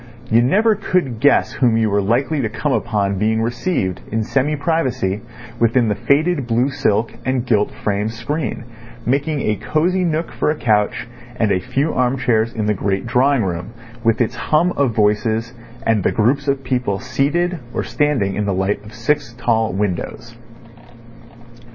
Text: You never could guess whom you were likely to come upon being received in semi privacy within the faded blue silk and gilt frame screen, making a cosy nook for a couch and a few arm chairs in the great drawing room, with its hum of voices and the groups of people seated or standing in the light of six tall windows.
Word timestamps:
You 0.31 0.41
never 0.41 0.73
could 0.73 1.19
guess 1.19 1.53
whom 1.53 1.77
you 1.77 1.91
were 1.91 2.01
likely 2.01 2.41
to 2.41 2.49
come 2.49 2.71
upon 2.71 3.19
being 3.19 3.39
received 3.39 4.01
in 4.11 4.23
semi 4.23 4.55
privacy 4.55 5.21
within 5.59 5.89
the 5.89 5.93
faded 5.95 6.47
blue 6.47 6.69
silk 6.71 7.13
and 7.23 7.45
gilt 7.45 7.69
frame 7.69 8.09
screen, 8.09 8.63
making 9.05 9.41
a 9.41 9.57
cosy 9.57 10.03
nook 10.03 10.31
for 10.31 10.49
a 10.49 10.55
couch 10.55 11.07
and 11.35 11.51
a 11.51 11.59
few 11.59 11.93
arm 11.93 12.17
chairs 12.17 12.51
in 12.51 12.65
the 12.65 12.73
great 12.73 13.05
drawing 13.05 13.43
room, 13.43 13.73
with 14.03 14.21
its 14.21 14.33
hum 14.35 14.71
of 14.71 14.95
voices 14.95 15.53
and 15.85 16.01
the 16.01 16.11
groups 16.11 16.47
of 16.47 16.63
people 16.63 16.97
seated 16.97 17.59
or 17.71 17.83
standing 17.83 18.33
in 18.33 18.47
the 18.47 18.55
light 18.55 18.83
of 18.83 18.95
six 18.95 19.33
tall 19.37 19.71
windows. 19.71 20.35